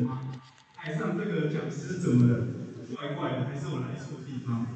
[0.00, 0.20] 吗？
[0.74, 2.46] 台上这个讲师怎么了？
[2.94, 4.66] 怪怪的，还是我来错地方？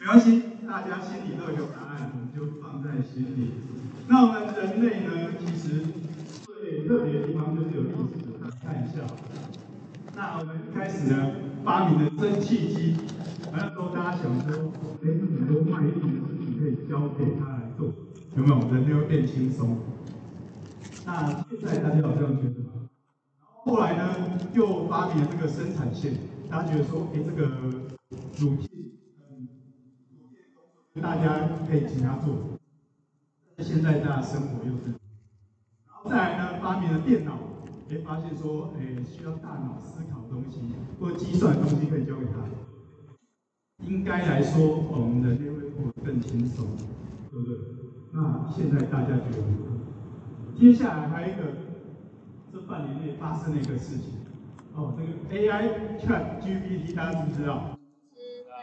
[0.00, 3.52] 没关系，大家心里都有答案，我们就放在心里。
[4.08, 5.82] 那我们人类呢，其实
[6.44, 9.04] 最特别的地方就是有历史的看一下。
[10.14, 11.32] 那我们开始呢，
[11.64, 12.96] 发明了蒸汽机，
[13.52, 14.72] 那时候大家想说，
[15.02, 17.92] 哎，很多卖力的事情可以交给他来做，
[18.36, 18.72] 有没有？
[18.72, 19.78] 人就会变轻松。
[21.04, 22.83] 那现在大家有这样觉得吗？
[23.64, 26.12] 后来呢，又发明了这个生产线，
[26.50, 27.48] 大家觉得说，哎，这个
[28.38, 28.68] 乳片，
[29.30, 29.48] 嗯，
[31.00, 32.34] 大家可以请他做。
[33.58, 34.90] 现在大家生活又是，
[35.86, 37.38] 然后再来呢，发明了电脑，
[37.88, 40.60] 哎，发现说，哎，需要大脑思考的东西
[41.00, 42.32] 或计算的东西可以交给他。
[43.86, 46.66] 应该来说，我们人类会过得更轻松，
[47.30, 47.56] 对不对？
[48.12, 50.54] 那现在大家觉得如何？
[50.54, 51.73] 接下来还有一个。
[52.54, 54.14] 这半年内发生的一个事情，
[54.76, 57.76] 哦，这个 AI Chat GPT 大家知不知道？
[58.14, 58.56] 知道。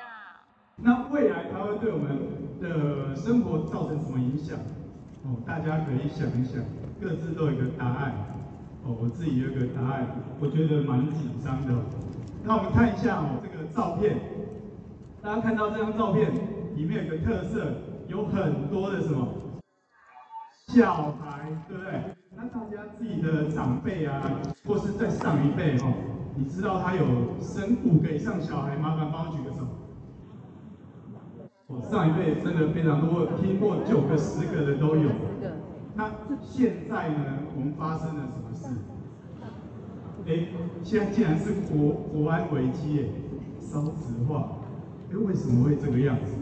[0.78, 2.18] 那未来它会对我们
[2.62, 4.58] 的生活造成什么影响？
[5.26, 6.64] 哦，大家可以想一想，
[7.02, 8.14] 各自都有一个答案。
[8.86, 10.08] 哦，我自己有一个答案，
[10.40, 11.74] 我觉得蛮紧张的。
[12.46, 14.18] 那我们看一下哦，这个照片，
[15.22, 16.32] 大家看到这张照片
[16.78, 17.74] 里面有个特色，
[18.08, 19.28] 有很多的什么
[20.70, 22.16] 小孩，对不对？
[22.34, 24.32] 那大家自己的长辈啊，
[24.66, 25.94] 或是再上一辈哈，
[26.36, 27.06] 你知道他有
[27.42, 29.68] 生五个以上小孩，麻烦帮我举个手。
[31.68, 35.10] 哦，上一辈真的非常多，听过九个、十个的都有。
[35.94, 36.10] 那
[36.42, 38.78] 现在呢，我们发生了什么事？
[40.26, 40.48] 哎，
[40.84, 43.10] 现在竟然是国国安危机耶，
[43.60, 44.58] 少子化。
[45.12, 46.34] 哎，为什么会这个样子？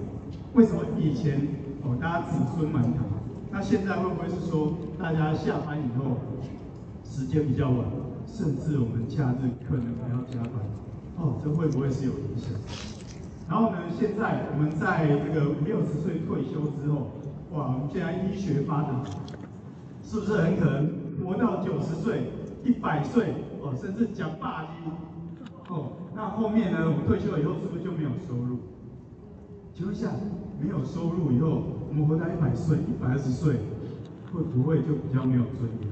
[0.53, 1.40] 为什么以前
[1.81, 3.06] 哦，大家子孙满堂？
[3.52, 6.17] 那现在会不会是说，大家下班以后
[7.03, 7.80] 时间比较晚，
[8.28, 10.61] 甚至我们假日可能还要加班？
[11.17, 12.52] 哦，这会不会是有影响？
[13.50, 17.09] 然后呢，现在我们在这个五六十岁退休之后，
[17.51, 19.03] 哇，我们现在医学发达，
[20.03, 20.91] 是不是很可能
[21.25, 22.31] 活到九十岁、
[22.63, 23.34] 一百岁？
[23.62, 24.69] 哦，甚至讲霸气？
[25.69, 28.59] 哦，那后面呢，我们退休以后是不是就没有收入？
[29.74, 30.12] 请问下，
[30.62, 31.63] 没有收入以后？
[31.89, 33.55] 我们活到一百岁、一百二十岁，
[34.31, 35.89] 会不会就比较没有尊严？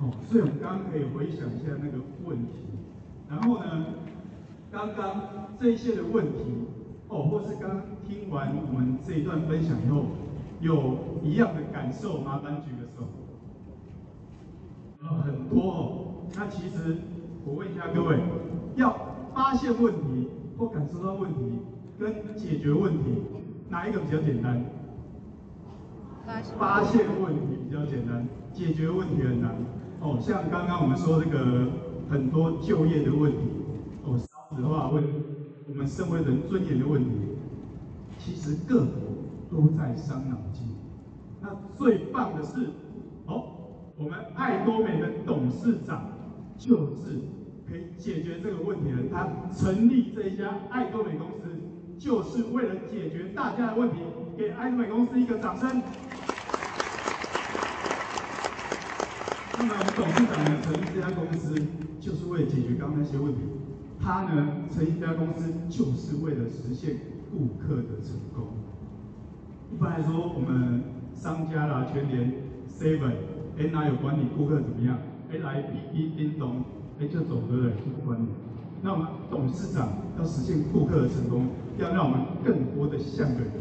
[0.00, 2.52] 哦，所以我们刚刚可以回想一下那个问题，
[3.28, 3.86] 然后呢，
[4.70, 5.22] 刚刚
[5.58, 6.68] 这一些的问题，
[7.08, 10.04] 哦，或是刚刚听完我们这一段分享以后，
[10.60, 13.08] 有一样的感受，麻烦举个手。
[15.02, 16.28] 哦，很多哦。
[16.36, 16.98] 那其实
[17.46, 18.20] 我问一下各位，
[18.76, 18.94] 要
[19.34, 20.28] 发现问题
[20.58, 21.60] 或感受到问题，
[21.98, 23.22] 跟解决问题。
[23.70, 24.60] 哪一个比较简单？
[26.58, 29.54] 发现问题比较简单，解决问题很难。
[30.00, 31.68] 哦，像刚刚我们说这个
[32.10, 33.38] 很多就业的问题，
[34.04, 35.12] 哦，少子化问题，
[35.68, 37.10] 我们身为人尊严的问题，
[38.18, 38.92] 其实各国
[39.50, 40.66] 都在伤脑筋。
[41.40, 41.48] 那
[41.78, 42.70] 最棒的是，
[43.26, 43.44] 哦，
[43.96, 46.10] 我们爱多美的董事长
[46.58, 47.20] 就是
[47.68, 51.49] 可以解决这个问题的，他成立这一家爱多美公司。
[52.00, 53.96] 就是为了解决大家的问题，
[54.34, 55.82] 给艾多美公司一个掌声。
[59.58, 61.54] 那么，我们董事长呢，成立这家公司，
[62.00, 63.40] 就是为了解决刚刚那些问题。
[64.00, 66.96] 他呢，成立这家公司，就是为了实现
[67.30, 68.48] 顾客的成功。
[69.70, 70.82] 一般来说，我们
[71.14, 72.32] 商家啦、全联、
[72.66, 73.12] Seven，
[73.58, 74.96] 哎，哪有管理顾客怎么样？
[75.30, 76.64] 哎，来滴滴叮咚，
[76.98, 77.72] 哎，就走对不对？
[77.72, 78.28] 就不管你。
[78.80, 81.48] 那我们董事长要实现顾客的成功，
[81.78, 83.52] 要让我们更多的像个人。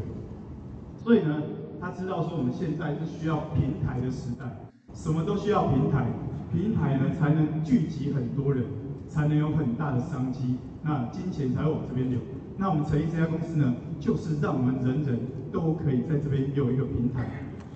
[0.97, 1.42] 所以呢，
[1.80, 4.46] 他知道说我们现在是需要平台的时代，
[4.94, 6.06] 什么都需要平台，
[6.52, 8.66] 平台呢才能聚集很多人，
[9.08, 12.20] 才能有很大的商机，那金钱才会往这边流。
[12.58, 15.20] 那我们成立这家公司呢，就是让我们人人
[15.52, 17.26] 都可以在这边有一个平台。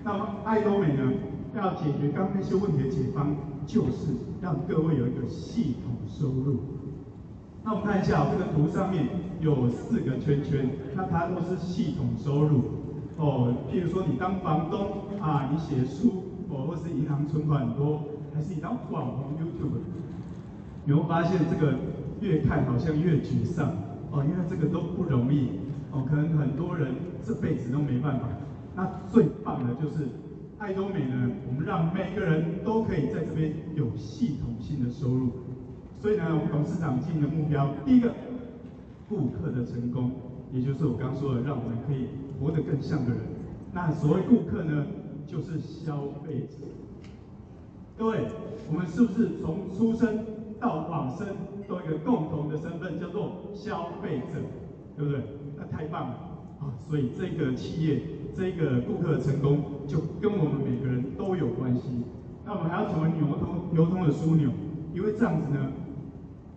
[0.04, 1.10] 那么艾多美呢，
[1.56, 3.34] 要解决刚刚那些问题的解方，
[3.66, 4.12] 就是
[4.42, 6.58] 让各位有一个系统收入。
[7.64, 9.08] 那我们看一下，这个图上面
[9.44, 12.62] 有四个圈圈，那它都是系统收入
[13.18, 13.54] 哦。
[13.70, 18.02] 譬如说，你当房东啊，你写书哦，或是银行存款多，
[18.34, 19.78] 还是你当网红 YouTube，
[20.86, 21.74] 你会发现这个
[22.20, 23.68] 越看好像越沮丧
[24.10, 25.50] 哦，因为这个都不容易
[25.92, 28.26] 哦，可能很多人这辈子都没办法。
[28.74, 30.08] 那最棒的就是
[30.56, 35.28] 爱多美呢，我们让每个人都可以在这边有系统性的收入。
[36.00, 38.12] 所以呢，我们董事长进的目标，第一个，
[39.08, 40.10] 顾客的成功，
[40.52, 42.06] 也就是我刚刚说的，让我们可以
[42.40, 43.20] 活得更像个人。
[43.72, 44.86] 那所谓顾客呢，
[45.26, 46.64] 就是消费者。
[47.96, 48.26] 各位，
[48.68, 50.24] 我们是不是从出生
[50.58, 51.28] 到往生
[51.68, 54.40] 都有一个共同的身份，叫做消费者，
[54.96, 55.20] 对不对？
[55.56, 56.14] 那太棒了
[56.60, 56.74] 啊！
[56.88, 58.02] 所以这个企业，
[58.34, 61.88] 这个顾客的成功，就跟我们每个人都有关系。
[62.44, 64.50] 那我们还要成为流通流通的枢纽，
[64.92, 65.72] 因为这样子呢，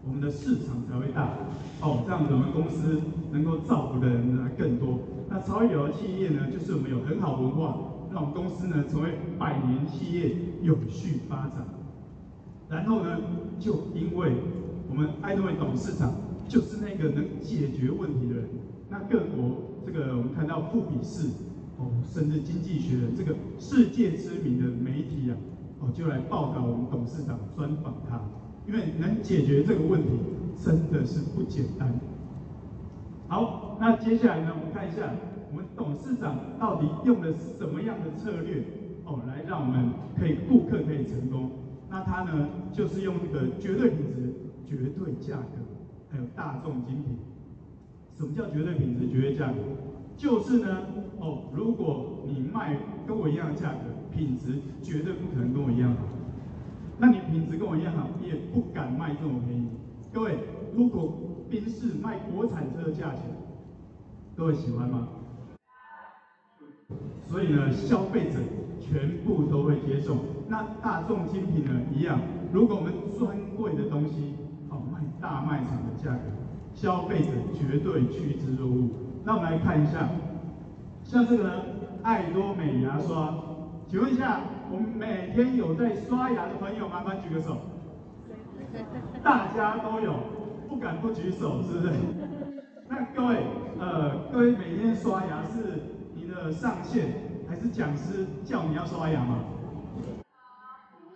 [0.08, 1.34] 我们的市场才会大。
[1.82, 3.02] 哦，这样子我们公司
[3.32, 5.00] 能够造福的人来更多。
[5.30, 7.78] 那超一流的企业呢，就是我们有很好文化，
[8.12, 11.68] 让我们公司呢成为百年企业，永续发展。
[12.70, 13.20] 然后呢，
[13.60, 14.32] 就因为
[14.90, 16.14] 我们爱多美董事长
[16.48, 18.50] 就是那个能解决问题的人，
[18.90, 21.28] 那各国这个我们看到富比士
[21.78, 25.38] 哦，甚至经济学人这个世界知名的媒体啊，
[25.80, 28.20] 哦就来报道我们董事长专访他，
[28.68, 30.10] 因为能解决这个问题
[30.62, 31.90] 真的是不简单。
[33.30, 35.10] 好，那接下来呢，我们看一下
[35.52, 38.64] 我们董事长到底用的是什么样的策略
[39.06, 41.52] 哦，来让我们可以顾客可以成功。
[41.90, 44.34] 那他呢，就是用这个绝对品质、
[44.66, 45.58] 绝对价格，
[46.10, 47.18] 还有大众精品。
[48.18, 49.56] 什么叫绝对品质、绝对价格？
[50.18, 50.88] 就是呢，
[51.20, 53.80] 哦，如果你卖跟我一样的价格，
[54.14, 56.17] 品质绝对不可能跟我一样好。
[57.00, 59.70] 那你品质跟我一样好，你也不敢卖这么便宜。
[60.12, 60.40] 各位，
[60.76, 61.14] 如果
[61.50, 63.22] 宾士卖国产车的价钱，
[64.36, 65.08] 各位喜欢吗？
[67.28, 68.40] 所以呢，消费者
[68.80, 70.18] 全部都会接受。
[70.48, 72.20] 那大众精品呢，一样。
[72.52, 74.34] 如果我们专柜的东西，
[74.70, 76.22] 哦，卖大卖场的价格，
[76.74, 78.90] 消费者绝对趋之若鹜。
[79.24, 80.10] 那我们来看一下，
[81.04, 81.52] 像这个呢，
[82.02, 83.36] 艾多美牙刷，
[83.88, 87.58] 请问一下，我们每天有在刷牙的朋友，麻烦举个手。
[89.24, 90.14] 大家都有，
[90.68, 91.94] 不敢不举手，是不是？
[92.90, 93.44] 那各位，
[93.80, 95.84] 呃，各位每天刷牙是
[96.14, 97.14] 你的上线，
[97.48, 99.40] 还是讲师叫你要刷牙吗？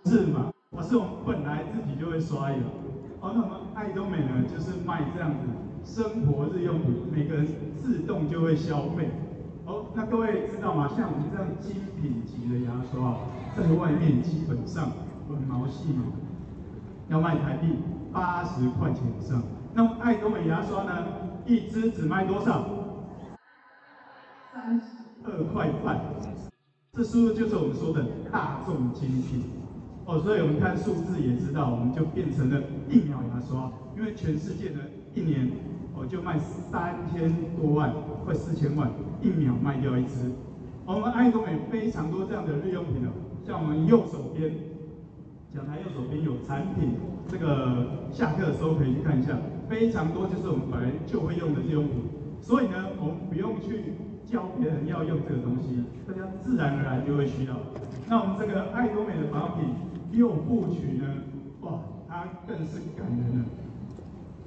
[0.06, 0.50] 是吗？
[0.70, 2.56] 我是我们本来自己就会刷牙。
[3.20, 5.46] 哦，那我们爱多美呢，就是卖这样子
[5.84, 7.46] 生活日用品，每个人
[7.76, 9.10] 自动就会消费。
[9.64, 10.88] 哦，那各位知道吗？
[10.88, 13.16] 像我们这样精品级的牙刷，
[13.56, 14.90] 在外面基本上
[15.28, 16.04] 很毛细嘛，
[17.08, 17.76] 要卖台币
[18.12, 19.42] 八十块钱以上。
[19.72, 21.06] 那么艾多美牙刷呢，
[21.46, 22.68] 一支只卖多少？
[24.52, 24.86] 三十
[25.24, 26.00] 二块半。
[26.92, 29.44] 这是不是就是我们说的大众精品？
[30.04, 32.60] 哦，所以我们看数字也知道，我们就变成了
[32.90, 34.80] 一秒牙刷，因为全世界呢
[35.14, 35.48] 一年
[35.94, 38.90] 哦就卖三千多万，快四千万，
[39.20, 40.30] 一秒卖掉一支。
[40.84, 43.10] 我们爱多美非常多这样的日用品哦，
[43.46, 44.52] 像我们右手边
[45.54, 46.94] 讲台右手边有产品，
[47.28, 49.38] 这个下课的时候可以去看一下，
[49.68, 51.94] 非常多就是我们本来就会用的日用品，
[52.40, 53.94] 所以呢我们不用去
[54.26, 57.54] 教别人要用这个东西，大家自然而然就会需要。
[58.08, 59.68] 那我们这个爱多美的保养品。
[60.12, 61.06] 六部曲呢，
[61.62, 61.72] 哇，
[62.06, 63.46] 它更是感人了。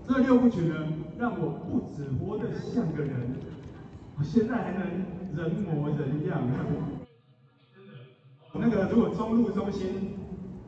[0.07, 0.75] 这六部曲呢，
[1.18, 3.31] 让我不止活得像个人，
[4.18, 4.82] 我现在还能
[5.36, 6.42] 人模人样。
[8.54, 10.16] 那个如果中路中心，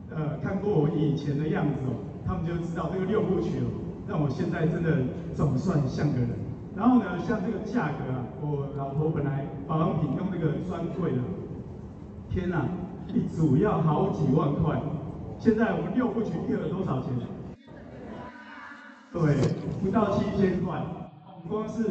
[0.10, 1.96] 呃，看过我以前的样子哦，
[2.26, 3.72] 他们就知道这个六部曲哦，
[4.08, 4.98] 让我现在真的
[5.34, 6.30] 总算像个人。
[6.76, 11.18] 然后呢，像这个价格啊，我老婆本来保养品用那个专柜的，
[12.30, 12.66] 天哪！
[13.14, 14.82] 一组要好几万块，
[15.40, 17.14] 现在我们六部曲一盒多少钱？
[19.14, 19.38] 对，
[19.82, 20.84] 不到七千块。
[21.50, 21.84] 光是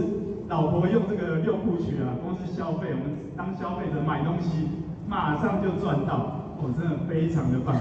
[0.48, 4.68] 老婆用这个六部曲啊，光是消费，我们当消费者买东西，
[5.08, 7.74] 马上就赚到，哦，真的非常的棒。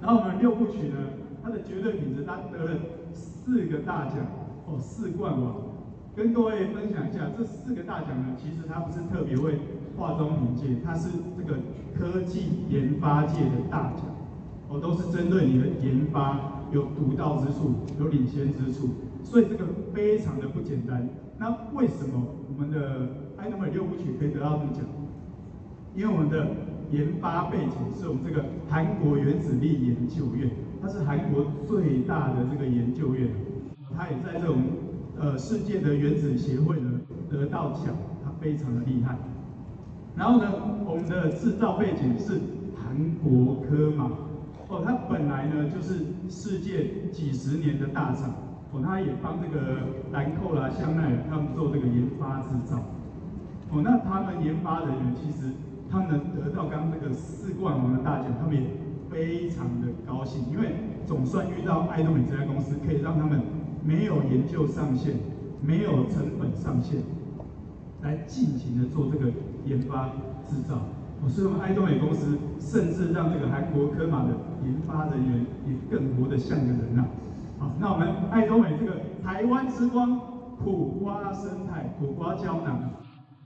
[0.00, 0.96] 然后我们六部曲呢，
[1.42, 2.80] 它的绝对品质，它得了
[3.12, 4.16] 四个大奖，
[4.66, 5.54] 哦，四冠王。
[6.14, 9.58] 跟各位分享一下，这四个大奖呢，其实它不是特别为
[9.96, 11.58] 化妆品界，它是这个
[11.94, 14.04] 科技研发界的大奖，
[14.68, 16.38] 哦，都是针对你的研发
[16.70, 18.90] 有独到之处，有领先之处，
[19.32, 21.08] 所以这个非常的不简单。
[21.38, 23.08] 那为什么我们的
[23.38, 24.84] 艾多美六部曲可以得到这么奖？
[25.96, 26.48] 因为我们的
[26.90, 30.50] 研发背景是我们这个韩国原子力研究院，
[30.82, 33.30] 它是韩国最大的这个研究院，
[33.96, 34.58] 它也在这种
[35.18, 39.16] 呃世界的原子协会呢得到奖，它非常的厉害。
[40.14, 40.52] 然后呢，
[40.84, 42.38] 我们的制造背景是
[42.76, 44.10] 韩国科马，
[44.68, 48.30] 哦，它本来呢就是世界几十年的大厂，
[48.72, 52.78] 哦，他也帮这个兰蔻啦、香奈儿他们做这个研发制造，
[53.70, 55.52] 哦，那他们研发人员其实
[55.90, 58.62] 他们能得到刚刚这个四冠王的大奖，他们也
[59.10, 60.72] 非常的高兴，因为
[61.06, 63.42] 总算遇到爱多美这家公司，可以让他们
[63.84, 65.16] 没有研究上限，
[65.60, 67.02] 没有成本上限。
[68.00, 69.30] 来尽情的做这个
[69.66, 70.08] 研发
[70.48, 70.76] 制造，
[71.20, 74.30] 哦，所以我们爱多美公司甚至让这个韩国科玛的
[74.64, 77.04] 研发人员也更活得像个人啊。
[77.62, 80.18] 好，那我们爱多美这个台湾之光
[80.58, 82.90] 苦瓜生态苦瓜胶囊，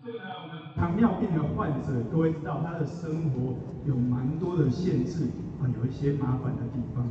[0.02, 3.52] 这个呢，我们糖尿病的患者都会知道，他的生活
[3.84, 5.24] 有蛮多的限制
[5.60, 7.06] 啊，有一些麻烦的地方。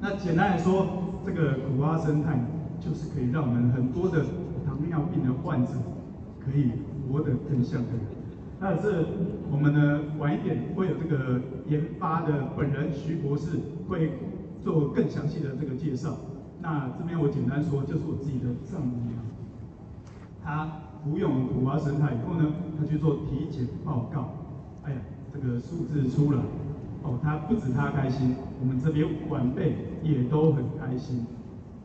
[0.00, 0.86] 那简单来说，
[1.26, 2.40] 这个苦瓜生态
[2.80, 4.24] 就是可以让我们很多的
[4.64, 5.72] 糖尿病的患者
[6.40, 6.70] 可以
[7.06, 8.00] 活得更像个人。
[8.58, 9.04] 那这
[9.52, 14.10] 我们呢，晚一点会有这个研发的本人徐博士会。
[14.62, 16.16] 做更详细的这个介绍，
[16.60, 19.18] 那这边我简单说，就是我自己的丈母娘，
[20.42, 24.32] 她服用苦瓜生态以后呢，她去做体检报告，
[24.82, 24.98] 哎呀，
[25.32, 26.38] 这个数字出来，
[27.02, 31.24] 哦，她不止她开心，我们这边晚辈也都很开心。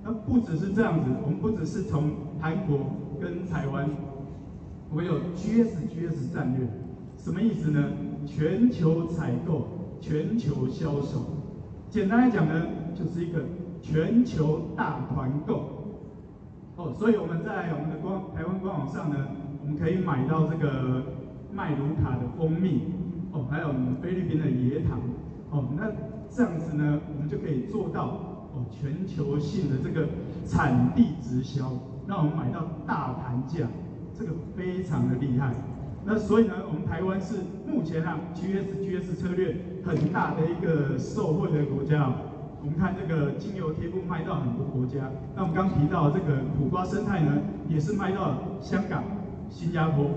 [0.04, 2.12] 那不只是这样子，我们不只是从
[2.42, 2.80] 韩国
[3.22, 3.90] 跟台湾，
[4.90, 6.68] 我们有 GS GS 战略，
[7.18, 7.84] 什么意思呢？
[8.26, 9.68] 全球采购，
[10.02, 11.43] 全球销售。
[11.94, 13.46] 简单来讲呢，就是一个
[13.80, 15.70] 全球大团购。
[16.76, 19.28] 哦，所以我们在我们的官台湾官网上呢，
[19.62, 21.04] 我们可以买到这个
[21.54, 22.82] 麦卢卡的蜂蜜。
[23.32, 25.02] 哦，还有我们菲律宾的椰糖。
[25.52, 25.92] 哦，那
[26.36, 28.06] 这样子呢，我们就可以做到
[28.56, 30.08] 哦全球性的这个
[30.48, 31.74] 产地直销，
[32.08, 33.68] 让我们买到大盘价，
[34.18, 35.54] 这个非常的厉害。
[36.04, 37.36] 那所以呢，我们台湾是
[37.68, 42.12] 目前啊，GS GS 策略很大的一个受惠的国家。
[42.62, 45.12] 我们看这个精油贴布卖到很多国家。
[45.36, 49.04] 那我们刚提到这个苦瓜生态呢，也是卖到香港、
[49.50, 50.10] 新加坡。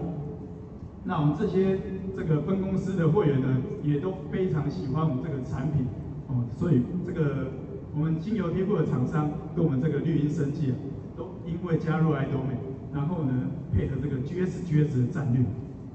[1.02, 1.78] 那我们这些
[2.16, 5.87] 这个分公司的会员呢，也都非常喜欢我们这个产品
[6.28, 6.44] 哦。
[6.56, 7.49] 所以这个
[7.92, 10.75] 我们精油贴布的厂商跟我们这个绿茵生技啊，
[11.16, 12.54] 都因为加入爱多美，
[12.94, 13.32] 然后呢
[13.73, 15.42] 配合这个 GS GS 的战略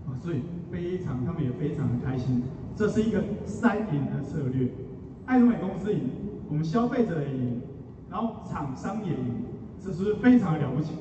[0.06, 0.20] 啊。
[0.22, 2.44] 所以非常，他们也非常的开心。
[2.76, 4.70] 这是一个三赢的策略，
[5.26, 6.10] 爱多美公司赢，
[6.50, 7.62] 我们消费者也赢，
[8.10, 9.44] 然后厂商也赢，
[9.84, 10.94] 这是非常了不起？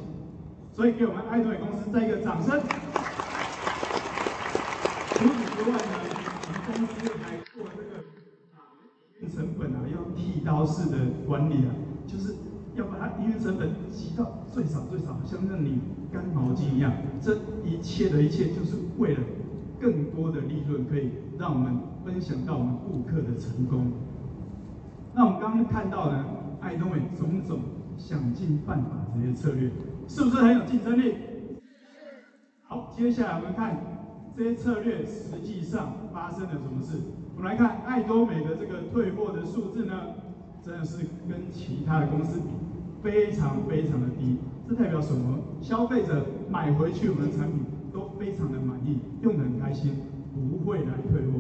[0.73, 2.61] 所以给我们爱多美公司再一个掌声。
[5.15, 5.83] 除此之外呢，
[6.45, 8.05] 我们公司还做这个
[8.57, 8.59] 啊
[9.21, 10.97] 营成本啊，要剃刀式的
[11.27, 11.73] 管理啊，
[12.07, 12.35] 就是
[12.75, 15.81] 要把它营运成本挤到最少最少，像让你
[16.13, 16.93] 干毛巾一样。
[17.23, 18.77] 这一切的一切就是。
[18.99, 19.21] 为了
[19.81, 23.91] 更多的利润，可以让我们分享到我们顾客的成功。
[25.15, 26.23] 那我们刚刚看到呢，
[26.61, 27.61] 爱多美种种
[27.97, 29.71] 想尽办法这些策略，
[30.07, 31.15] 是不是很有竞争力？
[32.63, 33.79] 好，接下来我们看
[34.37, 36.99] 这些策略实际上发生了什么事。
[37.35, 39.95] 我们来看爱多美的这个退货的数字呢，
[40.63, 42.47] 真的是跟其他的公司比
[43.03, 44.37] 非常非常的低。
[44.69, 45.39] 这代表什么？
[45.63, 47.61] 消费者买回去我们的产品。
[47.93, 50.03] 都非常的满意，用得很开心，
[50.35, 51.39] 不会来退货。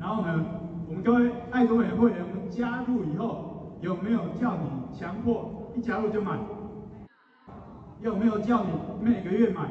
[0.00, 0.44] 然后呢，
[0.88, 6.36] 我们各位爱多美会员，我们加入以后，有没有叫你强迫一加入就买？
[8.00, 9.68] 有没有叫你每个月买？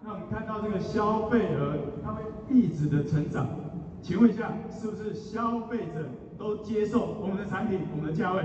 [0.00, 3.46] 那我们看到这个消费额，它会一直的成长。
[4.00, 8.42] 请问一下，是不是消费者都接受我们的产品，我们的价位？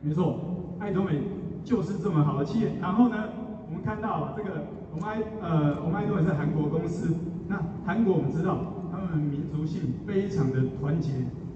[0.00, 0.40] 没错，
[0.78, 1.20] 爱多美
[1.62, 2.72] 就是这么好的企业。
[2.80, 3.16] 然后呢？
[3.68, 4.64] 我们看到这个，
[4.96, 7.14] 我们爱呃，我们爱多也是韩国公司。
[7.48, 8.56] 那韩国我们知道，
[8.90, 11.12] 他们民族性非常的团结。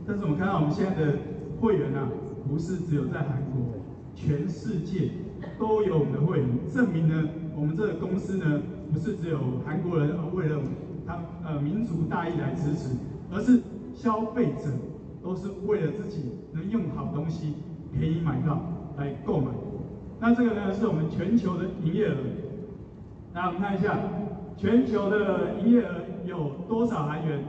[0.06, 1.18] 但是我们看到我们现在的
[1.58, 2.06] 会员啊，
[2.46, 3.80] 不是只有在韩国，
[4.14, 5.12] 全世界
[5.58, 8.60] 都有我们的会员，证明呢，我们这个公司呢，
[8.92, 10.60] 不是只有韩国人而为了
[11.06, 12.90] 他呃民族大义来支持，
[13.32, 13.62] 而是
[13.94, 14.68] 消费者
[15.22, 17.54] 都是为了自己能用好东西，
[17.90, 18.60] 便宜买到
[18.98, 19.46] 来购买。
[20.20, 22.16] 那这个呢，是我们全球的营业额。
[23.32, 23.96] 那我们看一下，
[24.56, 25.94] 全球的营业额
[26.24, 27.44] 有多少韩元？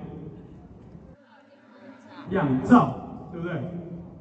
[2.30, 3.62] 两兆，对不对？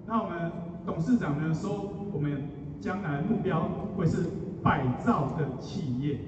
[0.07, 0.51] 那我们
[0.87, 2.49] 董事长呢说，我们
[2.81, 4.25] 将来目标会是
[4.63, 6.19] 百兆的企业。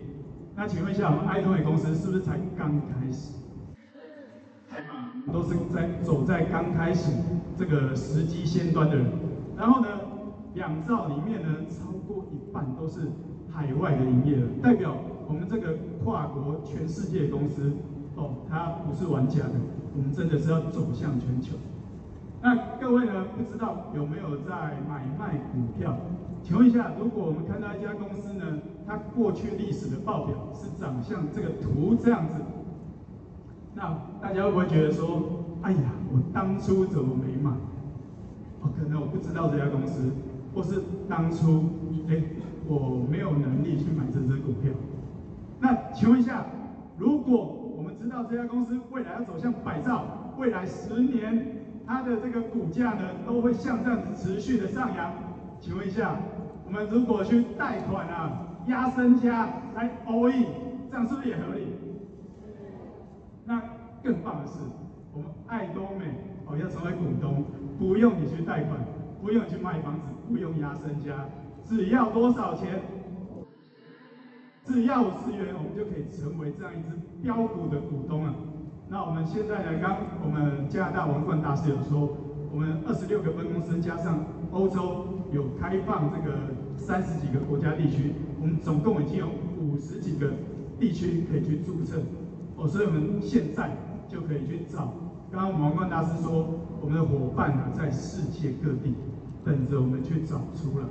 [0.54, 3.32] 那请问一下，我们爱多美公司是不是才刚开始？
[4.70, 7.10] 太棒了，都是在走在刚开始
[7.56, 9.06] 这个时机先端的人。
[9.56, 9.88] 然后呢，
[10.54, 13.10] 两兆里面呢，超过一半都是
[13.50, 14.94] 海外的营业额，代表
[15.32, 17.72] 我们这个跨国全世界公司
[18.16, 19.54] 哦，它不是玩假的，
[19.96, 21.56] 我们真的是要走向全球。
[22.42, 25.96] 那各位呢，不知道有没有在买卖股票？
[26.42, 28.44] 请问一下，如果我们看到一家公司呢，
[28.86, 32.34] 它过去历史的报表是长像这个图这样子，
[33.74, 35.22] 那大家会不会觉得说，
[35.62, 37.52] 哎呀，我当初怎么没买？
[38.60, 40.12] 哦，可能我不知道这家公司。
[40.54, 41.64] 或是当初，
[42.10, 42.24] 哎、欸，
[42.68, 44.70] 我没有能力去买这支股票。
[45.62, 46.44] 那请问一下，
[46.98, 47.38] 如果
[47.76, 50.04] 我们知道这家公司未来要走向百兆，
[50.36, 55.12] 未来十年它的这个股价呢都会像这样子持续的上扬。
[55.60, 56.16] 请问一下，
[56.66, 60.46] 我们如果去贷款啊，压身家来 all in，
[60.90, 61.68] 这样是不是也合理？
[63.44, 63.62] 那
[64.02, 64.58] 更棒的是，
[65.14, 66.06] 我们爱多美
[66.44, 67.44] 哦要成为股东，
[67.78, 68.80] 不用你去贷款，
[69.22, 71.24] 不用你去卖房子，不用压身家，
[71.64, 72.80] 只要多少钱？
[74.64, 78.32] 只要五十元，我们就可以成为这样一只标股的股东啊！
[78.88, 79.78] 那我们现在呢？
[79.82, 82.16] 刚我们加拿大王冠大师有说，
[82.52, 86.38] 我们二十六个分公司加上欧洲有开放这个
[86.76, 89.26] 三十几个国家地区，我们总共已经有
[89.58, 90.30] 五十几个
[90.78, 92.00] 地区可以去注册
[92.56, 93.76] 哦，所以我们现在
[94.08, 94.94] 就可以去找。
[95.32, 96.46] 刚刚我们王冠大师说，
[96.80, 98.94] 我们的伙伴呢在世界各地
[99.44, 100.86] 等着我们去找出来。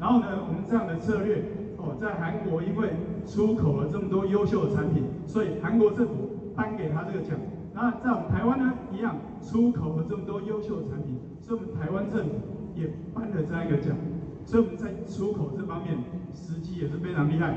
[0.00, 1.44] 然后呢，我们这样的策略。
[1.82, 2.90] 哦，在韩国因为
[3.26, 7.36] 出口了这么多优秀的产品，所以韩国政府颁给他这个奖。
[7.74, 12.34] 那在我们台湾呢，一样出口了这么多优秀的产品，所以我们台湾政府
[12.76, 13.96] 也颁了这样一个奖。
[14.44, 15.96] 所以我们在出口这方面
[16.34, 17.56] 时机也是非常厉害。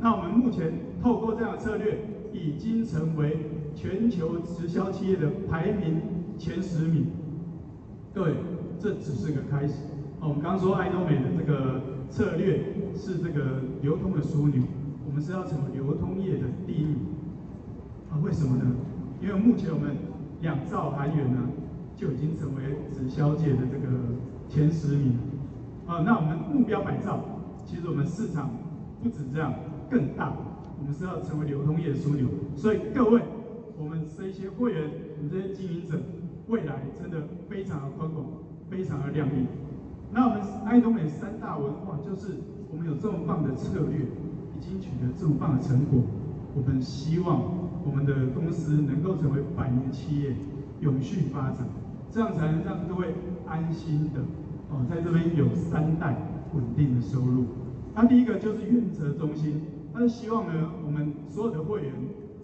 [0.00, 0.72] 那我们目前
[1.02, 1.98] 透过这样的策略，
[2.32, 3.36] 已经成为
[3.74, 6.00] 全球直销企业的排名
[6.38, 7.06] 前十名。
[8.14, 8.34] 各位，
[8.78, 9.74] 这只是个开始。
[10.20, 12.62] 哦，我们刚说爱多美的这个策略
[12.96, 14.62] 是这个流通的枢纽，
[15.06, 16.96] 我们是要成为流通业的第一名
[18.10, 18.18] 啊？
[18.22, 18.64] 为什么呢？
[19.20, 19.96] 因为目前我们
[20.40, 21.48] 两兆韩元呢
[21.96, 23.86] 就已经成为直销界的这个
[24.48, 25.18] 前十名
[25.86, 26.02] 啊。
[26.06, 27.20] 那我们目标百兆，
[27.66, 28.50] 其实我们市场
[29.02, 29.52] 不止这样，
[29.90, 30.32] 更大。
[30.78, 33.20] 我们是要成为流通业的枢纽，所以各位，
[33.78, 36.00] 我们这些会员，我们这些经营者，
[36.48, 38.24] 未来真的非常的宽广，
[38.70, 39.46] 非常的亮丽。
[40.10, 42.40] 那我们爱东美三大文化，就是
[42.72, 46.00] 我们有这么棒的策略，已经取得这么棒的成果。
[46.54, 47.42] 我们希望
[47.84, 50.34] 我们的公司能够成为百年企业，
[50.80, 51.66] 永续发展，
[52.10, 53.14] 这样才能让各位
[53.46, 54.20] 安心的
[54.70, 56.16] 哦，在这边有三代
[56.54, 57.44] 稳定的收入。
[57.94, 61.92] 那第一个就是原则中心，他是希望呢，我们所有的会员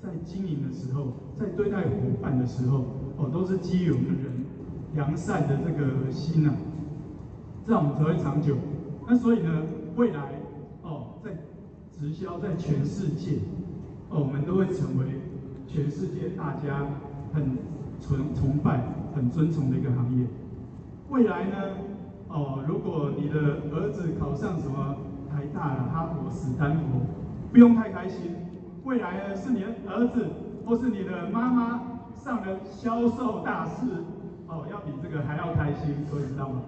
[0.03, 2.85] 在经营的时候，在对待伙伴的时候，
[3.17, 4.45] 哦，都是基于我们人
[4.95, 6.55] 良善的这个心啊。
[7.65, 8.57] 这样我们才会长久。
[9.09, 9.62] 那所以呢，
[9.97, 10.21] 未来
[10.83, 11.31] 哦，在
[11.91, 13.39] 直销在全世界，
[14.11, 15.07] 哦，我们都会成为
[15.67, 16.87] 全世界大家
[17.33, 17.57] 很
[17.99, 18.83] 崇崇拜、
[19.15, 20.27] 很尊崇的一个行业。
[21.09, 21.57] 未来呢，
[22.29, 23.39] 哦，如果你的
[23.73, 24.97] 儿子考上什么
[25.31, 25.61] 台大、
[25.93, 27.01] 哈佛、史丹佛，
[27.51, 28.37] 不用太开心。
[28.85, 30.27] 未来呢，是你的儿子
[30.67, 31.81] 或是你的妈妈
[32.15, 33.87] 上了销售大师，
[34.47, 36.61] 哦，要比这个还要开心，各位知道吗？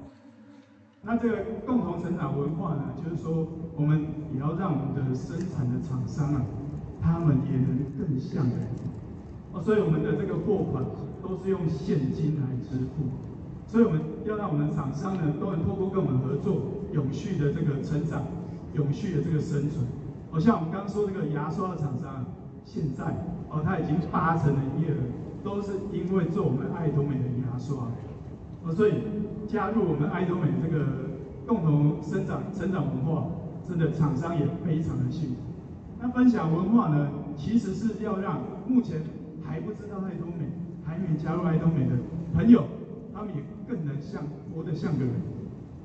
[1.09, 3.99] 那这个共同成长文化呢，就是说，我们
[4.31, 6.44] 也要让我们的生产的厂商啊，
[7.01, 8.68] 他们也能更像人
[9.55, 10.85] 哦，所以我们的这个货款
[11.23, 13.09] 都是用现金来支付，
[13.66, 16.61] 所以我们要让我们厂商呢，都能透过跟我们合作，
[16.92, 18.25] 永续的这个成长，
[18.75, 19.87] 永续的这个生存。
[20.31, 22.27] 好像我们刚说这个牙刷的厂商啊，
[22.66, 23.07] 现在
[23.49, 24.99] 哦，他已经八成的营业额
[25.42, 27.79] 都是因为做我们爱多美的牙刷。
[28.62, 28.92] 哦所以
[29.49, 30.85] 加入我们爱多美这个
[31.47, 33.25] 共同生长成长文化，
[33.67, 35.37] 真的厂商也非常的幸福。
[35.99, 39.01] 那分享文化呢，其实是要让目前
[39.43, 40.53] 还不知道爱多美、
[40.85, 41.97] 还没加入爱多美的
[42.35, 42.63] 朋友，
[43.15, 44.23] 他们也更能像
[44.55, 45.15] 活得像个人。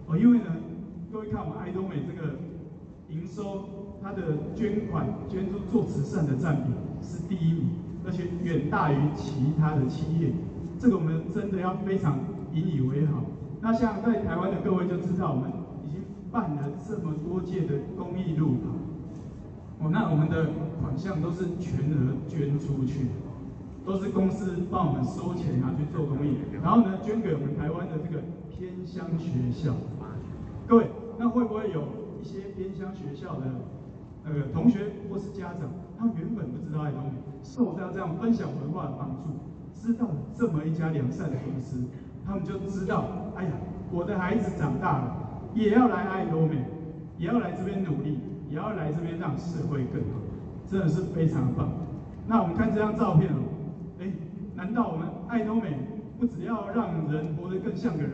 [0.07, 0.45] 哦，因为呢，
[1.09, 2.35] 各位看我们爱多美这个
[3.07, 3.63] 营收，
[4.03, 6.69] 它的捐款捐助做慈善的占比
[7.01, 7.69] 是第一名，
[8.05, 10.33] 而且远大于其他的企业。
[10.77, 12.19] 这个我们真的要非常。
[12.53, 13.23] 引以为豪。
[13.63, 15.49] 那像在台湾的各位就知道，我们
[15.87, 18.67] 已经办了这么多届的公益路跑。
[19.79, 20.49] 哦，那我们的
[20.81, 23.07] 款项都是全额捐出去，
[23.85, 28.21] 都是公司帮我们收钱拿去做公益，然后呢捐给我们台湾的这个
[28.51, 29.73] 偏乡学校。
[30.67, 31.83] 各位，那会不会有
[32.19, 33.45] 一些偏乡学校的
[34.25, 39.31] 呃同学或是家长，他原本不知道爱多美，受到这样分享文化的帮助，
[39.71, 41.81] 知道这么一家良善的公司。
[42.25, 43.03] 他们就知道，
[43.35, 43.51] 哎呀，
[43.91, 45.15] 我的孩子长大了，
[45.53, 46.63] 也要来爱多美，
[47.17, 48.19] 也要来这边努力，
[48.49, 50.19] 也要来这边让社会更好，
[50.69, 51.69] 真的是非常棒。
[52.27, 53.39] 那我们看这张照片哦，
[53.99, 54.11] 哎，
[54.55, 55.77] 难道我们爱多美
[56.19, 58.11] 不只要让人活得更像个人，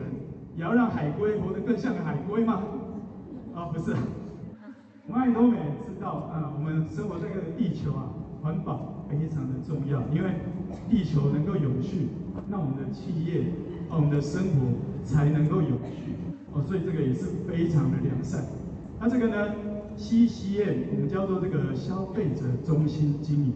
[0.56, 2.62] 也要让海龟活得更像个海龟吗？
[3.54, 3.94] 啊，不是，
[5.06, 8.10] 我们爱多美知道啊，我们生活在这个地球啊，
[8.42, 10.30] 环保非常的重要，因为
[10.88, 12.08] 地球能够永续，
[12.48, 13.44] 那我们的企业。
[13.92, 14.68] 我们的生活
[15.04, 16.14] 才能够有序
[16.52, 18.44] 哦，所以这个也是非常的良善。
[18.98, 19.54] 那这个呢
[19.96, 23.52] ，CCM 我们叫做这个消费者中心经营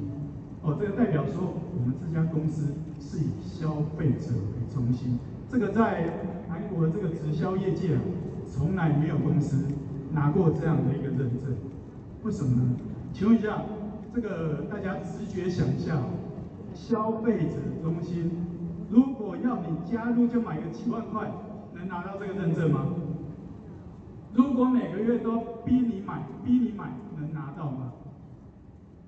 [0.63, 5.19] 哦，这个代表说我们这家公司是以消费者为中心。
[5.51, 6.09] 这个在
[6.49, 8.01] 韩国这个直销业界啊，
[8.47, 9.65] 从来没有公司
[10.13, 11.55] 拿过这样的一个认证。
[12.23, 12.77] 为什么呢？
[13.13, 13.63] 请问一下，
[14.15, 16.03] 这个大家直觉想一下，
[16.73, 18.31] 消费者中心，
[19.45, 21.31] 要你加入就买个几万块，
[21.75, 22.87] 能拿到这个认证吗？
[24.33, 27.93] 如果每个月都逼你买，逼你买，能拿到吗？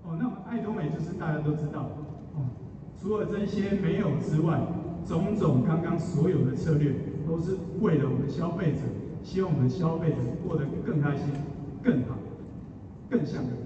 [0.04, 1.88] 哦，那么艾多美就是大家都知道，
[2.34, 2.46] 哦，
[3.00, 4.60] 除了这些没有之外，
[5.04, 6.94] 种种刚刚所有的策略，
[7.26, 8.80] 都是为了我们消费者，
[9.22, 11.26] 希望我们消费者过得更开心、
[11.82, 12.14] 更好、
[13.10, 13.58] 更像个人。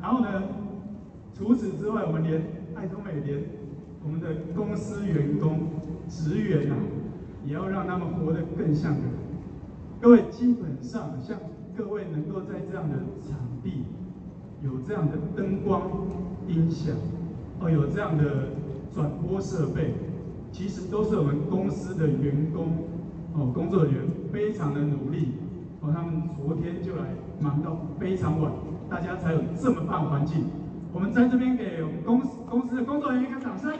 [0.00, 0.42] 然后呢，
[1.34, 2.42] 除此之外，我们连
[2.74, 3.38] 艾多美连
[4.02, 5.68] 我们的公司员工、
[6.08, 6.76] 职员、啊，
[7.44, 9.02] 也要让他们活得更像人。
[10.00, 11.38] 各位，基本上像
[11.76, 12.96] 各位能够在这样的
[13.28, 13.84] 场地，
[14.64, 15.82] 有这样的灯光、
[16.48, 16.96] 音响，
[17.60, 18.48] 哦，有这样的
[18.94, 19.92] 转播设备，
[20.50, 22.68] 其实都是我们公司的员工，
[23.34, 25.32] 哦，工作人员非常的努力，
[25.82, 27.02] 哦，他们昨天就来
[27.38, 28.50] 忙到非常晚，
[28.88, 30.46] 大家才有这么棒环境。
[30.92, 33.72] 我们在这边给公司公司的工作人员一个掌声。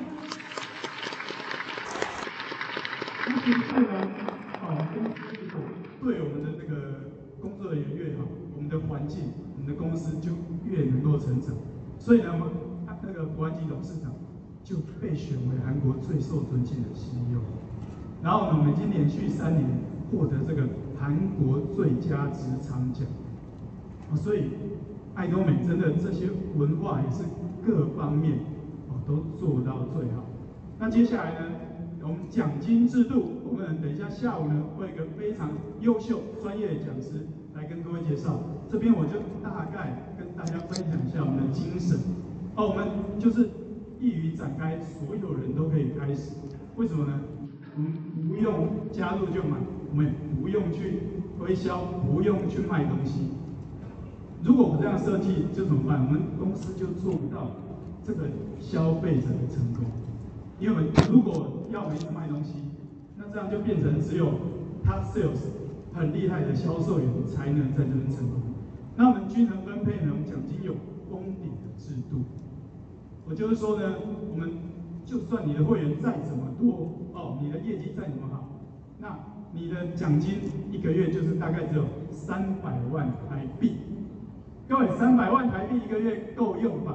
[3.42, 4.08] 其次呢，
[4.62, 4.76] 哦。
[6.00, 10.32] 对我们的这个工作人员越好，我们的环境，我们的公司就
[10.64, 11.54] 越能够成长。
[11.98, 12.48] 所以呢，我们
[13.02, 14.12] 那个国安基董事长
[14.62, 17.42] 就被选为韩国最受尊敬的 CEO。
[18.22, 19.66] 然后呢，我们已经连续三年
[20.10, 20.68] 获得这个
[20.98, 23.06] 韩国最佳职场奖。
[24.10, 24.50] 啊，所以
[25.14, 27.24] 爱多美真的这些文化也是
[27.64, 28.38] 各方面
[28.88, 30.24] 哦都做到最好。
[30.78, 31.46] 那接下来呢？
[32.02, 38.40] 我们奖金制度，我们等一下下午呢，会有一个非常优秀专业的讲师来跟各位介绍。
[38.66, 41.98] 这边我就大概跟大家分享一下我们的精神。
[42.56, 43.50] 哦，我们就是
[44.00, 46.32] 一语展开，所有人都可以开始。
[46.76, 47.20] 为什么呢？
[47.76, 47.92] 我们
[48.26, 49.58] 不用加入就买，
[49.90, 51.00] 我们不用去
[51.38, 53.28] 推销，不用去卖东西。
[54.42, 56.04] 如果我们这样设计，就怎么办？
[56.06, 57.50] 我们公司就做不到
[58.02, 58.24] 这个
[58.58, 59.84] 消费者的成功。
[60.58, 62.54] 因为如果要没卖东西，
[63.16, 64.32] 那这样就变成只有
[64.82, 65.40] 他 sales
[65.92, 68.40] 很厉害的销售员才能在这边成功。
[68.96, 70.12] 那我们均衡分配呢？
[70.12, 70.74] 我们奖金有
[71.10, 72.24] 封顶的制度。
[73.28, 73.94] 我就是说呢，
[74.32, 74.50] 我们
[75.04, 78.48] 就算你的会员再怎么多哦，你的业绩再怎么好，
[78.98, 79.18] 那
[79.52, 83.76] 你的奖金一个月就是大概只有三百万台币。
[84.70, 86.94] 各位，三百万台币一个月够用吧？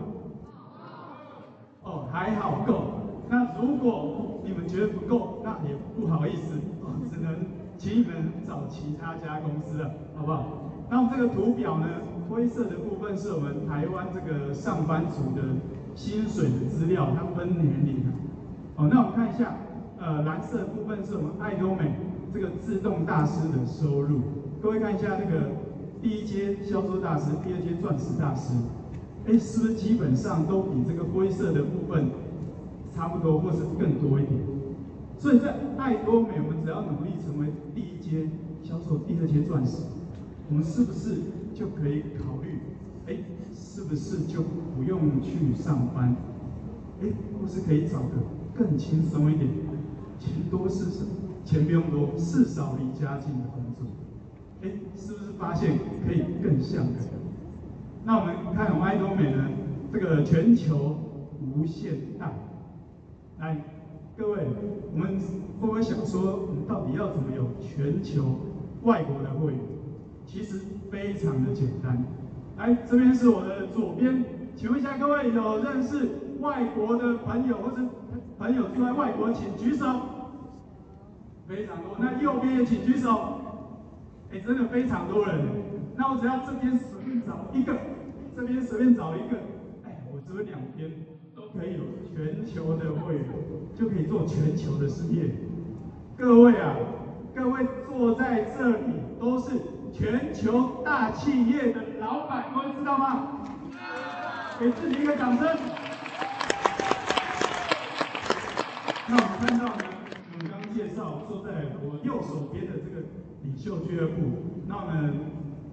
[1.84, 2.86] 哦，还好够。
[3.30, 7.36] 那如果你们觉得不够，那也不好意思哦，只能
[7.78, 10.46] 请你们找其他家公司了，好不好？
[10.90, 11.86] 那我们这个图表呢，
[12.30, 15.44] 灰色的部分是我们台湾这个上班族的
[15.96, 18.06] 薪水的资料，它分年龄。
[18.78, 19.54] 哦，那我们看一下，
[20.00, 21.92] 呃，蓝色的部分是我们艾多美
[22.34, 24.22] 这个自动大师的收入。
[24.62, 25.52] 各位看一下那个
[26.06, 28.54] 第一阶销售大师，第二阶钻石大师，
[29.26, 32.12] 哎，是不是基本上都比这个灰色的部分？
[32.94, 34.40] 差不多，或是更多一点。
[35.18, 38.30] 所以在爱多美，我们只要努力成为第一阶
[38.62, 39.78] 销售，第二阶钻石，
[40.48, 41.16] 我们是不是
[41.56, 42.60] 就可以考虑？
[43.08, 43.18] 哎，
[43.52, 44.44] 是不是就
[44.78, 46.16] 不用去上班？
[47.02, 47.08] 哎，
[47.42, 48.22] 或是可以找个
[48.54, 49.50] 更轻松一点，
[50.20, 51.02] 钱多事少，
[51.44, 53.88] 钱不用多，事少离家近的工作？
[54.66, 57.00] 哎，是不是发现可以更像的？
[58.04, 59.48] 那我们看我们爱多美呢，
[59.94, 60.98] 这个全球
[61.40, 62.32] 无限大。
[63.40, 63.58] 来，
[64.18, 64.40] 各位，
[64.92, 65.20] 我们
[65.62, 68.40] 会不会想说，我们到底要怎么有全球
[68.82, 69.60] 外国的会员？
[70.26, 72.04] 其实非常的简单。
[72.58, 74.24] 来，这边是我的左边，
[74.56, 77.84] 请问一下各位，有认识外国的朋友或者
[78.40, 79.86] 朋友住在外国，请举手。
[81.48, 81.96] 非常多。
[82.00, 83.35] 那右边也请举手。
[84.42, 85.40] 真的非常多人。
[85.96, 87.76] 那我只要这边随便找一个，
[88.36, 89.38] 这边随便找一个，
[89.84, 90.92] 哎，我这两边
[91.36, 91.44] 都。
[91.56, 93.24] 可以有全球的会员，
[93.80, 95.34] 就可以做全球的事业。
[96.18, 96.76] 各位啊，
[97.34, 99.52] 各位坐在这里都是
[99.94, 103.40] 全球大企业的老板，各位知道吗？
[104.60, 105.48] 给自己一个掌声。
[109.08, 109.86] 那我们看到呢，
[110.34, 113.02] 我们刚介绍坐在我右手边的这个
[113.46, 114.16] 领袖俱乐部，
[114.68, 115.14] 那我们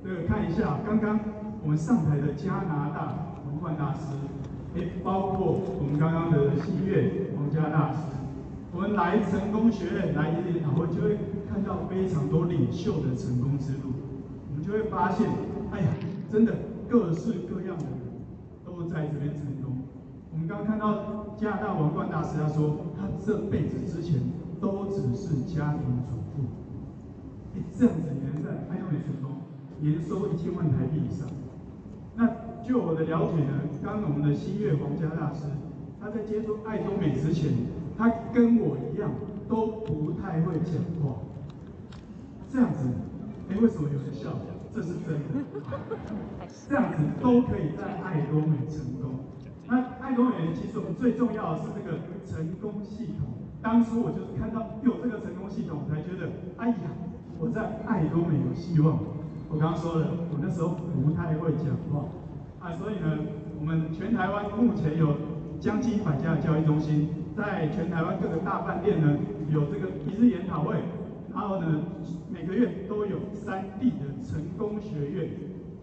[0.05, 1.19] 这个看一下刚刚
[1.63, 3.17] 我们上台的加拿大
[3.49, 4.13] 文冠大师。
[4.75, 7.99] 诶，包括我们刚刚的新月皇家大师，
[8.75, 11.17] 我们来成功学院来一点，然后就会
[11.49, 13.93] 看到非常多领袖的成功之路。
[14.51, 15.31] 我们就会发现，
[15.71, 15.89] 哎呀，
[16.31, 16.53] 真的
[16.89, 18.21] 各式各样的人
[18.65, 19.81] 都在这边成功。
[20.31, 24.21] 我们刚刚看到加拿大王冠大师他说，他这辈子之前
[24.61, 26.45] 都只是家庭主妇。
[27.77, 29.43] 这样子你能在爱多美成功，
[29.81, 31.29] 年收一千万台币以上。
[32.15, 32.29] 那
[32.63, 35.45] 就我的了解呢，刚刚我们的新月皇家大师，
[36.01, 37.51] 他在接触爱多美之前，
[37.97, 39.11] 他跟我一样
[39.49, 41.17] 都不太会讲话。
[42.51, 42.89] 这样子，
[43.51, 44.31] 哎，为什么有人笑？
[44.75, 45.67] 这是真的。
[46.69, 49.21] 这样子都可以在爱多美成功。
[49.67, 53.29] 那爱多美其实我们最重要的是这个成功系统。
[53.63, 56.77] 当初我就是看到有这个成功系统，才觉得，哎呀。
[57.43, 58.97] 我在爱多美有希望。
[59.51, 62.07] 我刚刚说了，我那时候不太会讲话
[62.61, 63.19] 啊，所以呢，
[63.59, 65.17] 我们全台湾目前有
[65.59, 69.19] 将近百家的教育中心，在全台湾各个大饭店呢
[69.51, 70.77] 有这个一日研讨会，
[71.35, 71.83] 然后呢
[72.31, 75.31] 每个月都有三地的成功学院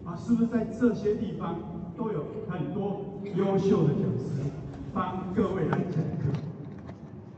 [0.06, 1.56] 啊，是不是在这些地方
[1.94, 3.02] 都有很多
[3.36, 4.48] 优秀的讲师
[4.94, 6.40] 帮各位来讲课？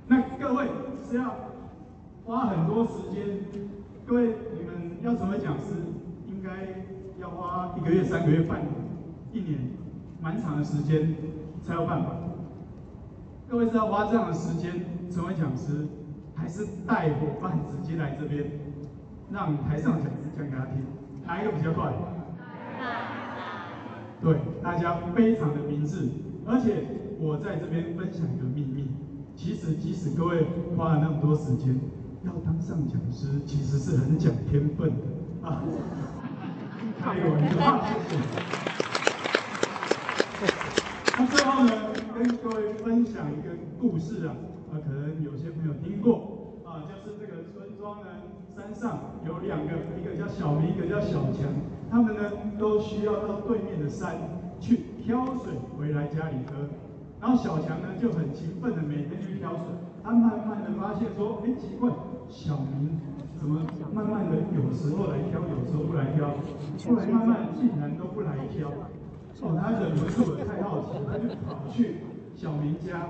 [0.07, 0.69] 那各位
[1.03, 1.35] 是要
[2.25, 3.27] 花很多时间。
[4.05, 5.75] 各位，你们要成为讲师，
[6.27, 6.51] 应该
[7.21, 8.71] 要花一个月、三个月、半年、
[9.33, 9.59] 一年，
[10.21, 11.15] 蛮长的时间
[11.63, 12.11] 才有办法。
[13.49, 15.87] 各位是要花这样的时间成为讲师，
[16.35, 18.45] 还是带伙伴直接来这边，
[19.31, 20.83] 让台上讲师讲给他听，
[21.25, 21.93] 哪一个比较快？
[24.21, 26.09] 对，大家非常的明智。
[26.45, 26.85] 而且
[27.21, 28.89] 我在这边分享一个秘密，
[29.37, 30.45] 其实即使各位
[30.77, 31.79] 花了那么多时间。
[32.25, 35.63] 要当上讲师，其实是很讲天分的啊！
[37.03, 37.21] 开玩
[37.53, 38.23] 笑，谢谢。
[41.19, 41.71] 那最后呢，
[42.15, 44.37] 跟各位分享一个故事啊，
[44.73, 48.07] 啊，可能有些朋友听过啊，就是这个村庄呢，
[48.55, 51.51] 山上有两个，一个叫小明，一个叫小强，
[51.91, 54.17] 他们呢都需要到对面的山
[54.61, 56.69] 去挑水回来家里喝，
[57.21, 59.67] 然后小强呢就很勤奋的每天去挑水，
[60.05, 61.91] 他慢慢的发现说，哎，奇怪。
[62.33, 62.99] 小明
[63.39, 63.61] 怎么
[63.93, 66.29] 慢慢的有时候来挑，有时候不来挑，
[66.89, 68.71] 后来慢慢竟然都不来挑，
[69.43, 71.99] 哦，他忍不住了，太好奇，他就跑去
[72.35, 73.03] 小明家，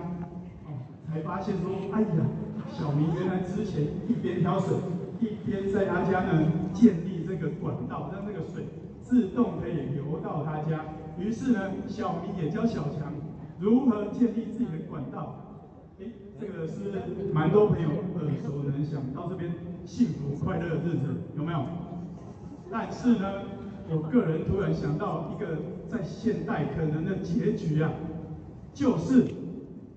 [0.66, 0.74] 哦，
[1.06, 2.26] 才发现说，哎呀，
[2.68, 4.76] 小明原来之前一边挑水，
[5.20, 6.42] 一边在他家呢
[6.74, 8.66] 建立这个管道，让这个水
[9.02, 10.80] 自动可以流到他家。
[11.16, 13.12] 于是呢，小明也教小强
[13.60, 15.36] 如何建立自己的管道。
[16.42, 19.48] 这个是蛮多朋友耳熟能详，到这边
[19.84, 21.64] 幸福快乐的日子有没有？
[22.68, 23.42] 但是呢，
[23.88, 25.56] 我个人突然想到一个
[25.88, 27.92] 在现代可能的结局啊，
[28.74, 29.24] 就是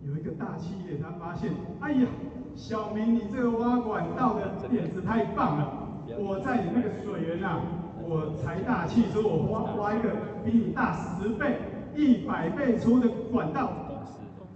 [0.06, 2.08] 有一个大企业他发现，哎呀，
[2.54, 7.60] 小明你这个挖管道的点子太棒了，我在你那个水源啊，
[8.04, 10.10] 我财大气粗，我挖挖一个
[10.44, 11.58] 比你大十倍、
[11.96, 13.72] 一百倍粗的管道。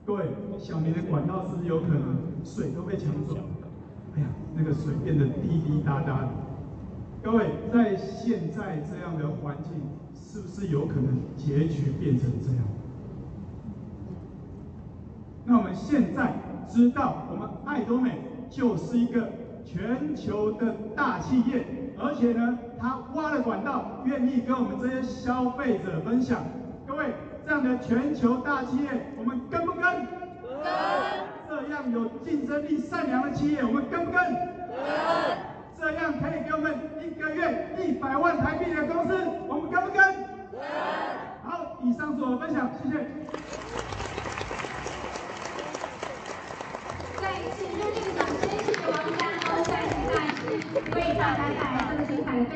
[0.09, 0.23] 各位，
[0.57, 3.37] 小明的管道是不是有可能水都被抢走？
[4.15, 6.29] 哎呀，那个水变得滴滴答答的。
[7.21, 9.71] 各位，在现在这样的环境，
[10.15, 12.57] 是不是有可能结局变成这样？
[15.45, 16.33] 那我们现在
[16.67, 18.19] 知道，我们爱多美
[18.49, 19.29] 就是一个
[19.63, 26.41] 全球的大企业，而且呢，他挖了管道，愿意跟我们这些消费者分享。
[26.87, 27.13] 各位。
[27.49, 29.81] 这样的全球大企业我们跟不跟？
[29.81, 30.05] 跟。
[31.49, 34.23] 这样有竞争力善良的企业我们跟不跟？
[34.23, 34.35] 跟。
[35.75, 39.15] 这样可以给我们一个月一百万台币的公司
[39.47, 39.97] 我们跟不跟？
[39.97, 40.61] 跟
[41.41, 42.93] 好以上是我的分享谢谢。
[47.17, 49.73] 再次热烈掌声谢谢王家东在
[50.05, 50.13] 大
[50.95, 52.53] 为大家带来的精彩的分